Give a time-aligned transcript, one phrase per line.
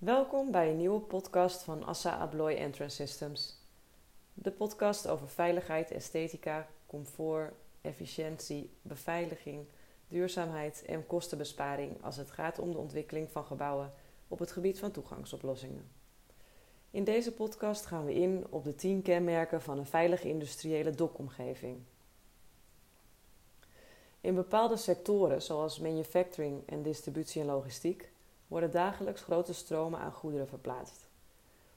[0.00, 3.56] Welkom bij een nieuwe podcast van Assa Abloy Entrance Systems.
[4.34, 9.64] De podcast over veiligheid, esthetica, comfort, efficiëntie, beveiliging,
[10.08, 13.92] duurzaamheid en kostenbesparing als het gaat om de ontwikkeling van gebouwen
[14.28, 15.88] op het gebied van toegangsoplossingen.
[16.90, 21.78] In deze podcast gaan we in op de 10 kenmerken van een veilige industriële dokomgeving.
[24.20, 28.10] In bepaalde sectoren, zoals manufacturing en distributie en logistiek,
[28.50, 31.08] worden dagelijks grote stromen aan goederen verplaatst.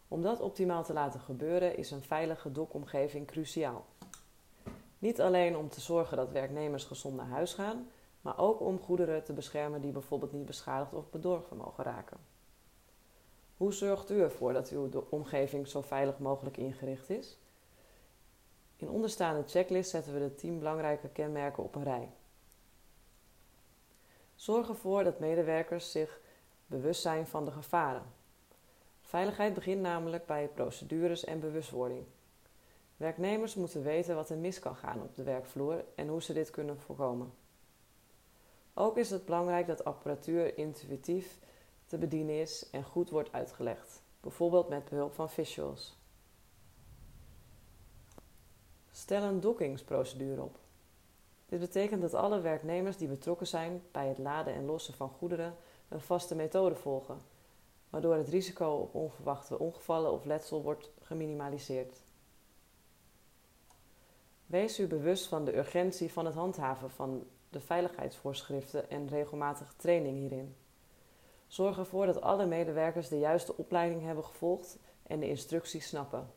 [0.07, 3.85] Om dat optimaal te laten gebeuren is een veilige dokomgeving cruciaal.
[4.99, 7.87] Niet alleen om te zorgen dat werknemers gezond naar huis gaan,
[8.21, 12.17] maar ook om goederen te beschermen die bijvoorbeeld niet beschadigd of bedorven mogen raken.
[13.57, 17.37] Hoe zorgt u ervoor dat uw omgeving zo veilig mogelijk ingericht is?
[18.75, 22.09] In onderstaande checklist zetten we de 10 belangrijke kenmerken op een rij.
[24.35, 26.21] Zorg ervoor dat medewerkers zich
[26.73, 28.03] bewust zijn van de gevaren.
[29.01, 32.05] Veiligheid begint namelijk bij procedures en bewustwording.
[32.97, 36.49] Werknemers moeten weten wat er mis kan gaan op de werkvloer en hoe ze dit
[36.49, 37.33] kunnen voorkomen.
[38.73, 41.39] Ook is het belangrijk dat apparatuur intuïtief
[41.85, 45.97] te bedienen is en goed wordt uitgelegd, bijvoorbeeld met behulp van visuals.
[48.91, 50.57] Stel een dokkingsprocedure op.
[51.45, 55.55] Dit betekent dat alle werknemers die betrokken zijn bij het laden en lossen van goederen
[55.89, 57.21] een vaste methode volgen,
[57.89, 62.01] waardoor het risico op onverwachte ongevallen of letsel wordt geminimaliseerd.
[64.45, 70.17] Wees u bewust van de urgentie van het handhaven van de veiligheidsvoorschriften en regelmatige training
[70.17, 70.55] hierin.
[71.47, 76.31] Zorg ervoor dat alle medewerkers de juiste opleiding hebben gevolgd en de instructies snappen.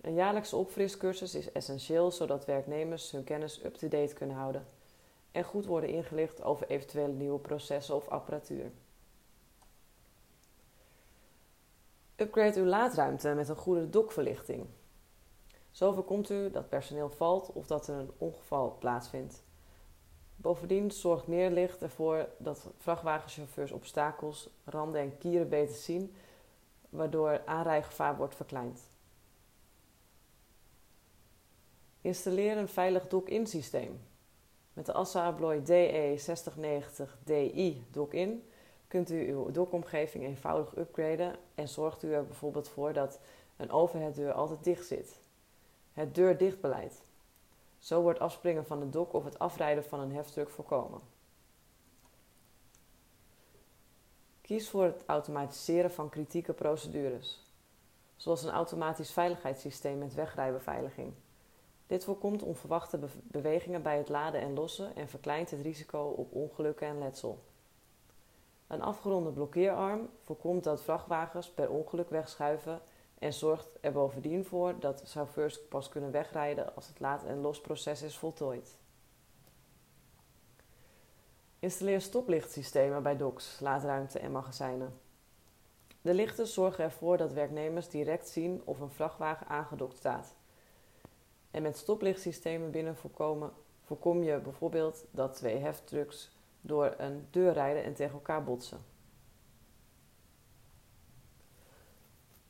[0.00, 4.66] Een jaarlijkse opfriscursus is essentieel zodat werknemers hun kennis up-to-date kunnen houden
[5.32, 8.70] en goed worden ingelicht over eventuele nieuwe processen of apparatuur.
[12.16, 14.66] Upgrade uw laadruimte met een goede dokverlichting.
[15.70, 19.42] Zo voorkomt u dat personeel valt of dat er een ongeval plaatsvindt.
[20.36, 26.14] Bovendien zorgt meer licht ervoor dat vrachtwagenchauffeurs obstakels, randen en kieren beter zien,
[26.88, 28.80] waardoor aanrijgevaar wordt verkleind.
[32.00, 34.00] Installeer een veilig dock-in systeem.
[34.80, 38.50] Met de Assa Abloy DE 6090 DI dock-in
[38.88, 43.20] kunt u uw dokomgeving eenvoudig upgraden en zorgt u er bijvoorbeeld voor dat
[43.56, 45.20] een overheaddeur altijd dicht zit.
[45.92, 47.02] Het deur-dichtbeleid.
[47.78, 51.00] Zo wordt afspringen van de dok of het afrijden van een heftruck voorkomen.
[54.40, 57.52] Kies voor het automatiseren van kritieke procedures,
[58.16, 61.12] zoals een automatisch veiligheidssysteem met wegrijbeveiliging.
[61.90, 66.86] Dit voorkomt onverwachte bewegingen bij het laden en lossen en verkleint het risico op ongelukken
[66.86, 67.42] en letsel.
[68.66, 72.80] Een afgeronde blokkeerarm voorkomt dat vrachtwagens per ongeluk wegschuiven
[73.18, 78.02] en zorgt er bovendien voor dat chauffeurs pas kunnen wegrijden als het laad- en losproces
[78.02, 78.78] is voltooid.
[81.58, 85.00] Installeer stoplichtsystemen bij docks, laadruimte en magazijnen.
[86.02, 90.38] De lichten zorgen ervoor dat werknemers direct zien of een vrachtwagen aangedokt staat.
[91.50, 96.30] En met stoplichtsystemen binnen voorkomen, voorkom je bijvoorbeeld dat twee heftrucks
[96.60, 98.84] door een deur rijden en tegen elkaar botsen.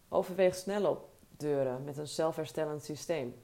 [0.08, 3.34] Overweeg snel op deuren met een zelfherstellend systeem.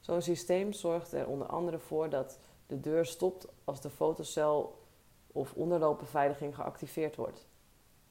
[0.00, 4.78] Zo'n systeem zorgt er onder andere voor dat de deur stopt als de fotocel
[5.26, 7.46] of onderloopbeveiliging geactiveerd wordt.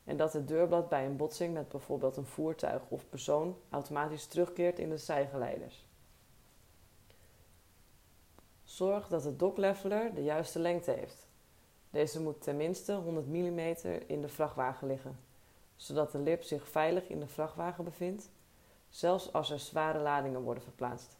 [0.03, 4.79] En dat het deurblad bij een botsing met bijvoorbeeld een voertuig of persoon automatisch terugkeert
[4.79, 5.87] in de zijgeleiders.
[8.63, 11.27] Zorg dat de dockleveler de juiste lengte heeft.
[11.89, 13.59] Deze moet tenminste 100 mm
[14.07, 15.27] in de vrachtwagen liggen
[15.79, 18.29] zodat de lip zich veilig in de vrachtwagen bevindt,
[18.89, 21.17] zelfs als er zware ladingen worden verplaatst.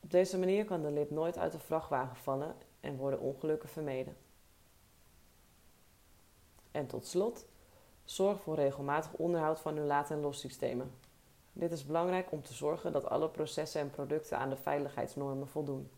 [0.00, 4.16] Op deze manier kan de lip nooit uit de vrachtwagen vallen en worden ongelukken vermeden.
[6.70, 7.46] En tot slot,
[8.06, 10.90] zorg voor regelmatig onderhoud van uw laad- en lossystemen.
[11.52, 15.90] Dit is belangrijk om te zorgen dat alle processen en producten aan de veiligheidsnormen voldoen.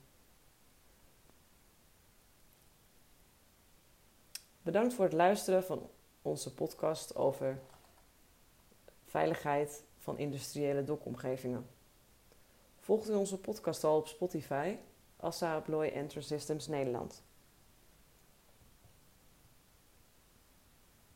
[4.62, 5.90] Bedankt voor het luisteren van
[6.22, 7.60] onze podcast over
[9.05, 11.66] veiligheid van industriële dokomgevingen.
[12.81, 14.76] Volgt u onze podcast al op Spotify?
[15.16, 17.22] Assa Abloy Enter Systems Nederland.